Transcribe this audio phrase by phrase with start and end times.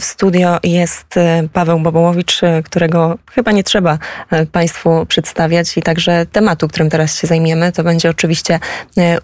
[0.00, 3.98] W studio jest e, Paweł Bobołowicz, e, którego chyba nie trzeba
[4.30, 8.60] e, Państwu przedstawiać i także tematu, którym teraz się zajmiemy, to będzie oczywiście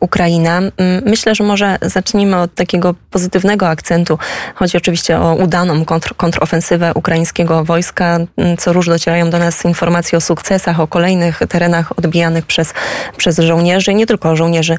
[0.01, 0.61] Ukraina.
[1.05, 4.19] Myślę, że może zacznijmy od takiego pozytywnego akcentu.
[4.55, 8.19] Chodzi oczywiście o udaną kontr kontrofensywę ukraińskiego wojska.
[8.59, 12.75] Co róż docierają do nas informacje o sukcesach, o kolejnych terenach odbijanych przez,
[13.17, 14.79] przez żołnierzy, nie tylko żołnierzy,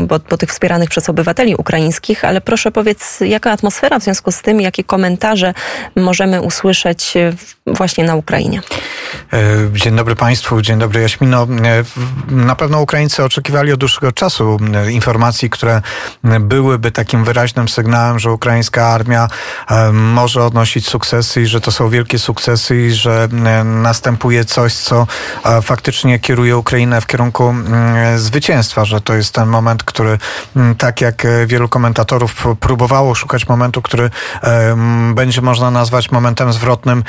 [0.00, 4.42] bo, bo tych wspieranych przez obywateli ukraińskich, ale proszę powiedz, jaka atmosfera w związku z
[4.42, 5.54] tym, jakie komentarze
[5.96, 7.14] możemy usłyszeć
[7.66, 8.62] właśnie na Ukrainie.
[9.32, 9.38] E,
[9.72, 11.42] dzień dobry Państwu, dzień dobry Jaśmino.
[11.42, 11.46] E,
[12.34, 15.82] na pewno Ukraińcy oczekiwali od dłuższego czasu e, informacji, które
[16.40, 19.28] byłyby takim wyraźnym sygnałem, że ukraińska armia
[19.92, 23.28] może odnosić sukcesy i że to są wielkie sukcesy i że
[23.64, 25.06] następuje coś, co
[25.62, 27.54] faktycznie kieruje Ukrainę w kierunku
[28.16, 30.18] zwycięstwa, że to jest ten moment, który
[30.78, 34.10] tak jak wielu komentatorów próbowało szukać momentu, który
[35.14, 37.04] będzie można nazwać momentem zwrotnym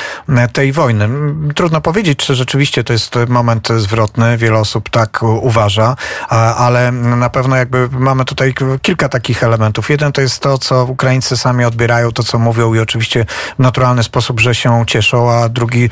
[0.54, 1.10] tej wojny.
[1.56, 4.38] Trudno powiedzieć, czy rzeczywiście to jest moment zwrotny.
[4.38, 5.96] Wiele osób tak uważa,
[6.58, 9.90] ale na pewno jakby mamy tutaj kilka takich elementów.
[9.90, 14.04] Jeden to jest to, co Ukraińcy sami odbierają, to co mówią i oczywiście w naturalny
[14.04, 15.90] sposób, że się cieszą, a drugi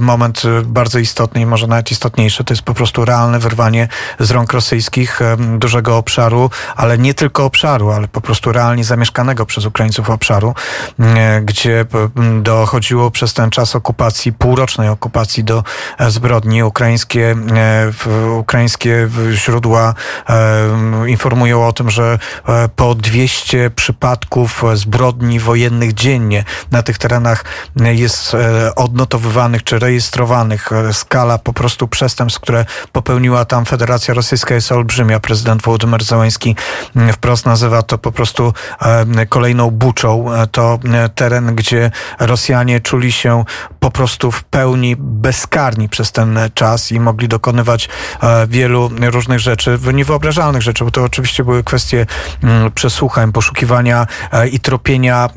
[0.00, 4.52] moment bardzo istotny i może nawet istotniejszy, to jest po prostu realne wyrwanie z rąk
[4.52, 5.20] rosyjskich
[5.58, 10.54] dużego obszaru, ale nie tylko obszaru, ale po prostu realnie zamieszkanego przez Ukraińców obszaru,
[11.42, 11.84] gdzie
[12.42, 15.64] dochodziło przez ten czas okupacji, półrocznej okupacji do
[15.98, 16.62] e, zbrodni.
[16.62, 19.94] Ukraińskie, e, ukraińskie źródła
[20.28, 22.18] e, informują o tym, że
[22.76, 27.44] po 200 przypadków zbrodni wojennych dziennie na tych terenach
[27.76, 28.36] jest
[28.76, 30.70] odnotowywanych czy rejestrowanych.
[30.92, 35.20] Skala po prostu przestępstw, które popełniła tam Federacja Rosyjska jest olbrzymia.
[35.20, 36.56] Prezydent Władimir Załański
[37.12, 38.52] wprost nazywa to po prostu
[39.28, 40.26] kolejną buczą.
[40.52, 43.44] To teren, gdzie Rosjanie czuli się
[43.80, 47.88] po prostu w pełni bezkarni przez ten czas i mogli dokonywać
[48.22, 52.06] e, wielu różnych rzeczy, niewyobrażalnych rzeczy, bo to oczywiście były kwestie
[52.42, 55.28] mm, przesłuchań, poszukiwania e, i tropienia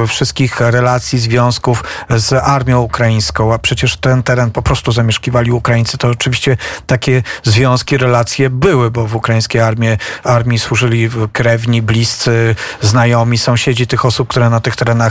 [0.00, 5.98] e, wszystkich relacji, związków z armią ukraińską, a przecież ten teren po prostu zamieszkiwali Ukraińcy.
[5.98, 13.38] To oczywiście takie związki, relacje były, bo w ukraińskiej armii, armii służyli krewni, bliscy, znajomi,
[13.38, 15.03] sąsiedzi tych osób, które na tych terenach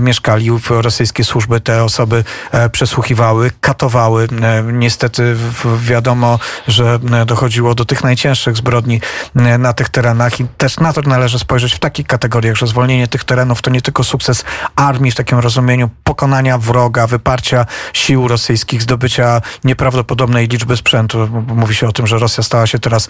[0.00, 0.50] mieszkali.
[0.70, 2.24] Rosyjskie służby te osoby
[2.72, 4.28] przesłuchiwały, katowały.
[4.42, 5.36] E, niestety
[5.80, 9.00] wiadomo, że e, dochodziło do tych najcięższych zbrodni
[9.36, 13.08] e, na tych terenach i też na to należy spojrzeć w takich kategoriach, że zwolnienie
[13.08, 14.44] tych terenów to nie tylko sukces
[14.76, 21.28] armii w takim rozumieniu pokonania wroga, wyparcia sił rosyjskich, zdobycia nieprawdopodobnej liczby sprzętu.
[21.46, 23.08] Mówi się o tym, że Rosja stała się teraz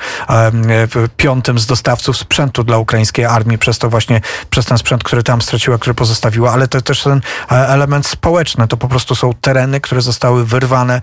[1.16, 4.20] piątym z dostawców sprzętu dla ukraińskiej armii przez to właśnie,
[4.50, 6.09] przez ten sprzęt, który tam straciła, który pozostawiła,
[6.50, 8.68] ale to też ten element społeczny.
[8.68, 11.00] To po prostu są tereny, które zostały wyrwane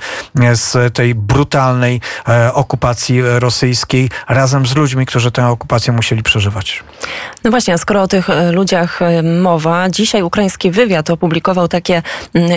[0.53, 6.83] z tej brutalnej e, okupacji rosyjskiej razem z ludźmi, którzy tę okupację musieli przeżywać.
[7.43, 12.01] No właśnie, a skoro o tych e, ludziach e, mowa, dzisiaj ukraiński wywiad opublikował takie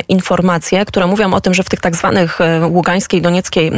[0.08, 2.38] informacje, które mówią o tym, że w tych tak zwanych
[2.68, 3.72] Ługańskiej, Donieckiej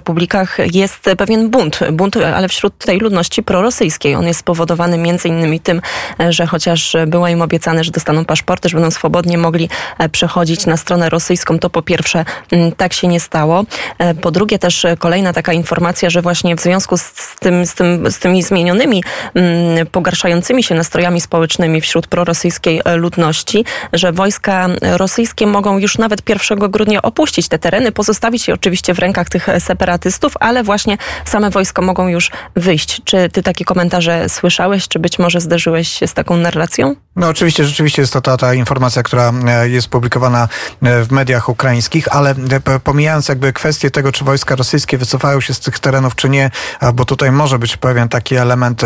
[0.00, 4.14] republikach jest pewien bunt, bunt, ale wśród tej ludności prorosyjskiej.
[4.14, 5.80] On jest spowodowany między innymi tym,
[6.28, 9.68] że chociaż było im obiecane, że dostaną paszporty, że będą swobodnie mogli
[10.12, 13.64] przechodzić na stronę rosyjską, to po pierwsze mm, tak się nie stało.
[13.98, 18.10] E, po drugie też kolejna taka informacja, że właśnie w związku z, tym, z, tym,
[18.10, 19.02] z tymi zmienionymi,
[19.34, 26.28] mm, pogarszającymi się nastrojami społecznymi wśród prorosyjskiej e, ludności, że wojska rosyjskie mogą już nawet
[26.28, 31.50] 1 grudnia opuścić te tereny, pozostawić je oczywiście w rękach tych separatystów, ale właśnie same
[31.50, 33.00] wojsko mogą już wyjść.
[33.04, 36.96] Czy ty takie komentarze słyszałeś, czy być może zderzyłeś się z taką narracją?
[37.16, 40.48] No oczywiście, rzeczywiście jest to ta, ta informacja, która e, jest publikowana
[40.82, 45.54] E, w mediach ukraińskich, ale e, pomijając jakby kwestię tego, czy wojska rosyjskie wycofają się
[45.54, 46.50] z tych terenów, czy nie,
[46.94, 48.82] bo tutaj może być pewien taki element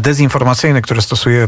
[0.00, 1.46] dezinformacyjny, który stosuje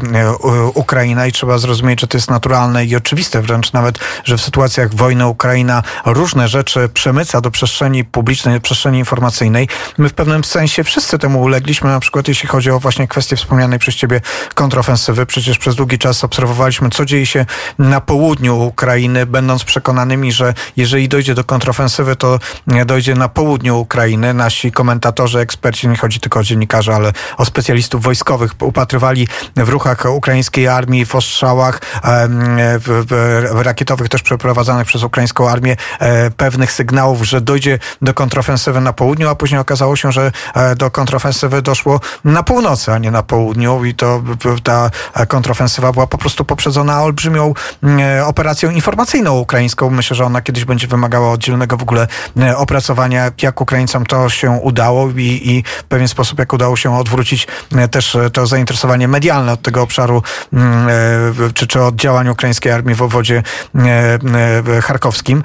[0.75, 4.95] Ukraina i trzeba zrozumieć, że to jest naturalne i oczywiste wręcz nawet, że w sytuacjach
[4.95, 9.69] wojny Ukraina różne rzeczy przemyca do przestrzeni publicznej, przestrzeni informacyjnej.
[9.99, 13.79] My w pewnym sensie wszyscy temu ulegliśmy, na przykład jeśli chodzi o właśnie kwestię wspomnianej
[13.79, 14.21] przez ciebie
[14.55, 15.27] kontrofensywy.
[15.27, 16.44] Przecież przez długi czas obserwowaliśmy,
[16.91, 17.47] co dzieje się
[17.79, 22.39] na południu Ukrainy, będąc przekonanymi, że jeżeli dojdzie do kontrofensywy, to
[22.87, 24.35] dojdzie na południu Ukrainy.
[24.35, 30.05] Nasi komentatorzy, eksperci, nie chodzi tylko o dziennikarzy, ale o specjalistów wojskowych, upatrywali w ruchach
[30.05, 31.81] ukraińskiej armii, w ostrzałach
[32.79, 33.05] w,
[33.51, 38.93] w rakietowych też przeprowadzanych przez ukraińską armię e, pewnych sygnałów, że dojdzie do kontrofensywy na
[38.93, 43.23] południu, a później okazało się, że e, do kontrofensywy doszło na północy, a nie na
[43.23, 44.23] południu i to
[44.63, 44.91] ta
[45.29, 47.55] kontrofensywa była po prostu prostu poprzedzona olbrzymią
[48.25, 49.91] operacją informacyjną ukraińską.
[49.91, 52.07] Myślę, że ona kiedyś będzie wymagała oddzielnego w ogóle
[52.57, 57.47] opracowania, jak Ukraińcom to się udało i, i w pewien sposób, jak udało się odwrócić
[57.91, 60.23] też to zainteresowanie medialne od tego obszaru,
[61.55, 63.43] czy, czy od działań ukraińskiej armii w obwodzie
[64.83, 65.43] charkowskim.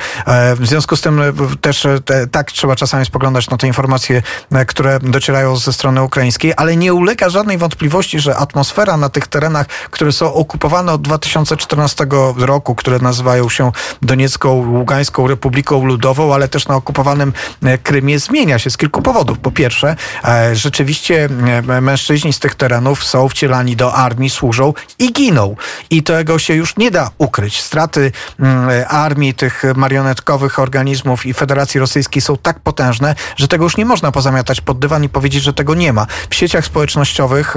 [0.56, 1.22] W związku z tym
[1.62, 1.88] też
[2.32, 4.22] tak trzeba czasami spoglądać na te informacje,
[4.68, 9.68] które docierają ze strony ukraińskiej, ale nie ulega żadnej wątpliwości, że atmosfera na tych terenach,
[9.68, 12.06] które są okupowane od 2014
[12.38, 13.72] roku, które nazywają się
[14.02, 17.34] Doniecką, Ługańską Republiką Ludową, ale też na okupowanym
[17.64, 19.40] e, Krymie zmienia się z kilku powodów.
[19.40, 19.96] Po pierwsze,
[20.26, 21.30] e, rzeczywiście
[21.70, 25.56] e, mężczyźni z tych terenów są wcielani do armii, służą i giną.
[25.90, 27.62] I tego się już nie da ukryć.
[27.62, 33.78] Straty mm, armii, tych marionetkowych organizmów i Federacji Rosyjskiej są tak potężne, że tego już
[33.78, 36.08] nie można pozamiatać pod dywan i powiedzieć, że tego nie ma.
[36.30, 37.56] W sieciach społecznościowych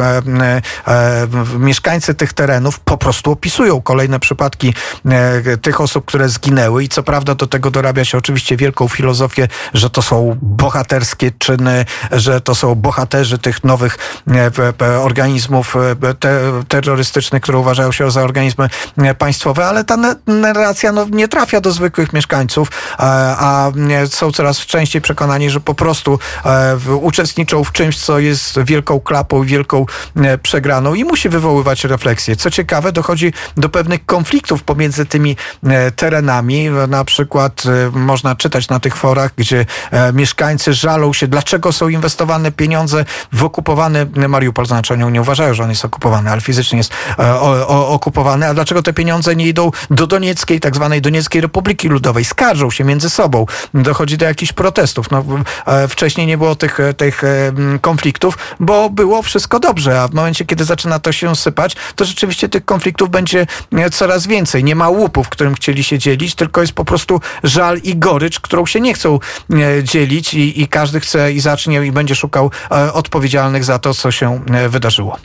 [1.59, 4.75] mieszkańcy tych terenów po prostu opisują kolejne przypadki
[5.07, 6.85] e, tych osób, które zginęły.
[6.85, 11.85] I co prawda do tego dorabia się oczywiście wielką filozofię, że to są bohaterskie czyny,
[12.13, 13.99] że to są bohaterzy tych nowych
[14.81, 18.69] e, organizmów e, te, terrorystycznych, które uważają się za organizmy
[19.19, 22.69] państwowe, ale ta narracja no, nie trafia do zwykłych mieszkańców,
[22.99, 23.71] a,
[24.11, 26.19] są coraz częściej przekonani, że po prostu
[27.01, 29.87] uczestniczą w czymś, co jest wielką klapą, wielką
[30.43, 30.95] przegraną.
[30.95, 32.37] I musi wywoływać refleksję.
[32.37, 36.71] Co ciekawe, dochodzi do pewnych konfliktów pomiędzy tymi e, terenami.
[36.89, 39.67] Na przykład e, można czytać na tych forach, gdzie
[40.13, 44.67] mieszkańcy żalą się, dlaczego są inwestowane pieniądze w okupowany Mariupol.
[44.67, 46.93] Znaczy oni nie uważają, że on jest okupowany, ale fizycznie jest
[47.69, 48.49] okupowany.
[48.49, 52.25] A dlaczego te pieniądze nie idą do Donieckiej, tak zwanej Donieckiej Republiki Ludowej?
[52.25, 53.47] Skarżą się między sobą.
[53.75, 55.11] Dochodzi do jakichś protestów.
[55.11, 55.25] No,
[55.89, 57.23] wcześniej nie było tych, tych
[57.81, 62.49] konfliktów, bo było wszystko dobrze, a w momencie, kiedy zaczyna to się sypać, to rzeczywiście
[62.49, 64.65] tych konfliktów będzie e, coraz więcej.
[64.65, 68.67] Nie ma łupów, którym chcieli się dzielić, tylko jest po prostu żal i gorycz, którą
[68.67, 69.19] się nie chcą
[69.51, 73.95] e, dzielić i, i każdy chce i zacznie i będzie szukał e, odpowiedzialnych za to,
[73.95, 75.19] co się wydarzyło.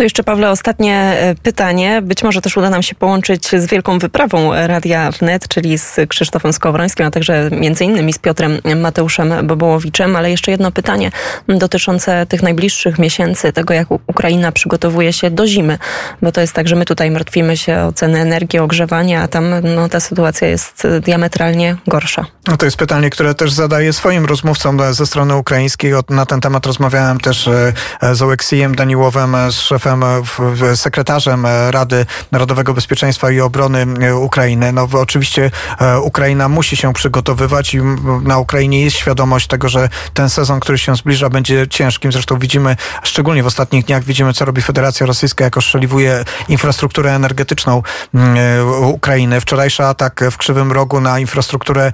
[0.00, 2.02] To jeszcze, Pawle, ostatnie e, pytanie.
[2.02, 6.52] Być może też uda nam się połączyć z wielką wyprawą Radia Wnet, czyli z Krzysztofem
[6.52, 10.16] Skowrońskim, a także między innymi z Piotrem Mateuszem Bobołowiczem.
[10.16, 11.10] Ale jeszcze jedno pytanie
[11.48, 15.78] dotyczące tych najbliższych miesięcy, tego jak Ukraina przygotowuje się do zimy.
[16.22, 19.54] Bo to jest tak, że my tutaj martwimy się o ceny energii, ogrzewania, a tam
[19.74, 22.26] no, ta sytuacja jest diametralnie gorsza.
[22.48, 25.92] No to jest pytanie, które też zadaję swoim rozmówcom ze strony ukraińskiej.
[26.10, 27.72] Na ten temat rozmawiałem też e,
[28.14, 34.72] z Oleksijem Daniłowem, z szefem szefem, sekretarzem Rady Narodowego Bezpieczeństwa i Obrony e, Ukrainy.
[34.72, 35.50] No oczywiście
[35.80, 37.78] e, Ukraina musi się przygotowywać i
[38.22, 42.12] na Ukrainie jest świadomość tego, że ten sezon, który się zbliża, będzie ciężkim.
[42.12, 47.82] Zresztą widzimy, szczególnie w ostatnich dniach, widzimy, co robi Federacja Rosyjska, jak oszczeliwuje infrastrukturę energetyczną
[48.14, 49.40] e, Ukrainy.
[49.40, 51.92] Wczorajszy atak w Krzywym Rogu na infrastrukturę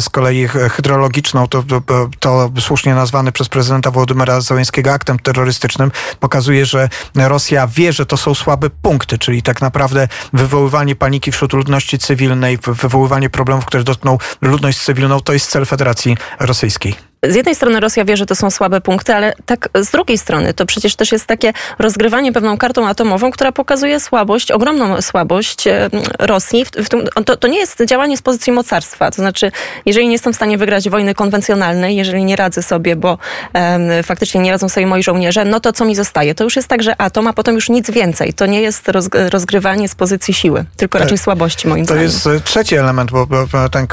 [0.00, 5.90] z kolei hydrologiczną, to, to, to słusznie nazwany przez prezydenta Władimira Załęskiego aktem terrorystycznym,
[6.20, 7.35] pokazuje, że Rosja
[7.68, 13.30] wie, że to są słabe punkty, czyli tak naprawdę wywoływanie paniki wśród ludności cywilnej, wywoływanie
[13.30, 18.16] problemów, które dotkną ludność cywilną, to jest cel Federacji Rosyjskiej z jednej strony Rosja wie,
[18.16, 21.52] że to są słabe punkty, ale tak z drugiej strony to przecież też jest takie
[21.78, 26.64] rozgrywanie pewną kartą atomową, która pokazuje słabość, ogromną słabość e, Rosji.
[26.64, 29.10] W, tym, to, to, nie jest działanie z pozycji mocarstwa.
[29.10, 29.52] To znaczy,
[29.86, 33.18] jeżeli nie jestem w stanie wygrać wojny konwencjonalnej, jeżeli nie radzę sobie, bo
[33.54, 36.34] um, faktycznie nie radzą sobie moi żołnierze, no to co mi zostaje?
[36.34, 38.34] To już jest tak, że atom, a potem już nic więcej.
[38.34, 38.90] To nie jest
[39.30, 42.10] rozgrywanie z pozycji siły, tylko raczej słabości moim to zdaniem.
[42.22, 43.86] To jest trzeci element, bo, bo ten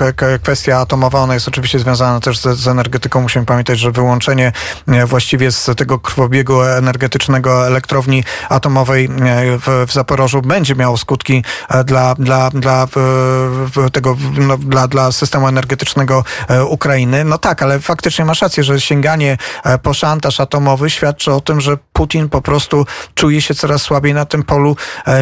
[0.44, 4.51] kwestia atomowa, ona jest oczywiście związana też z, z energetyką musimy pamiętać, że wyłączenie
[4.88, 9.10] e, właściwie z tego krwobiegu energetycznego elektrowni atomowej e,
[9.58, 12.88] w, w Zaporożu będzie miało skutki e, dla, dla, dla
[13.91, 16.24] tego, no, dla, dla systemu energetycznego
[16.67, 17.24] Ukrainy.
[17.24, 19.38] No tak, ale faktycznie masz rację, że sięganie
[19.84, 24.25] po szantaż atomowy świadczy o tym, że Putin po prostu czuje się coraz słabiej na
[24.25, 24.75] tym polu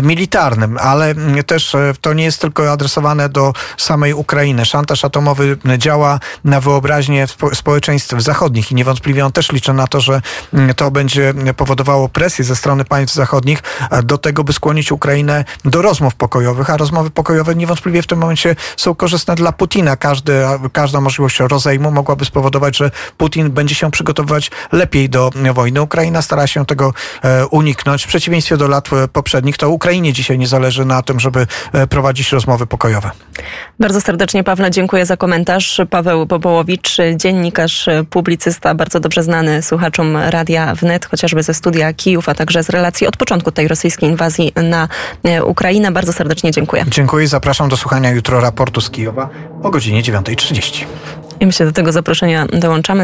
[0.03, 1.15] militarnym, ale
[1.47, 4.65] też to nie jest tylko adresowane do samej Ukrainy.
[4.65, 10.01] Szantaż atomowy działa na wyobraźnię społeczeństwa społeczeństw zachodnich i niewątpliwie on też liczy na to,
[10.01, 10.21] że
[10.53, 13.63] mm, to będzie powodowało presję ze strony państw zachodnich
[14.03, 18.55] do tego, by skłonić Ukrainę do rozmów pokojowych, a rozmowy pokojowe niewątpliwie w tym momencie
[18.77, 19.95] są korzystne dla Putina.
[19.95, 20.33] Każdy,
[20.73, 25.81] każda możliwość rozejmu mogłaby spowodować, że Putin będzie się przygotowywać lepiej do wojny.
[25.81, 28.03] Ukraina stara się tego e, uniknąć.
[28.03, 31.87] W przeciwieństwie do lat e, poprzednich, to Ukrainie dzisiaj nie zależy na tym, żeby e,
[31.87, 33.11] prowadzić rozmowy pokojowe.
[33.79, 35.81] Bardzo serdecznie, Pawle, dziękuję za komentarz.
[35.89, 42.29] Paweł Bobołowicz, dziennikarz dziennikarz, publicysta, bardzo dobrze znany słuchaczom Radia Wnet, chociażby ze studia Kijów,
[42.29, 44.87] a także z relacji od początku tej rosyjskiej inwazji na
[45.45, 45.91] Ukrainę.
[45.91, 46.85] Bardzo serdecznie dziękuję.
[46.87, 49.29] Dziękuję i zapraszam do słuchania jutro raportu z Kijowa
[49.63, 50.85] o godzinie 9.30.
[51.39, 52.99] I my się do tego zaproszenia dołączamy.